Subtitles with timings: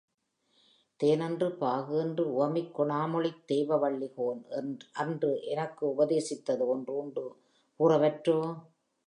[0.99, 7.25] தேன்என்று பாகுஎன்று உவமிக் கொணாமொழித் தெய்வவள்ளி கோன்அன்று எனக்குஉப தேசித்தது ஒன்றுஉண்டு,
[7.79, 8.39] கூறவற்றோ?